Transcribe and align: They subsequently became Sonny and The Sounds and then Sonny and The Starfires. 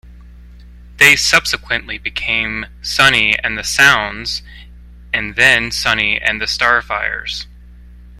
They 0.97 1.15
subsequently 1.15 1.99
became 1.99 2.65
Sonny 2.81 3.37
and 3.37 3.55
The 3.55 3.63
Sounds 3.63 4.41
and 5.13 5.35
then 5.35 5.69
Sonny 5.69 6.19
and 6.19 6.41
The 6.41 6.47
Starfires. 6.47 7.45